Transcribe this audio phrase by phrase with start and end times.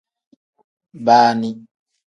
[1.05, 1.49] Baani.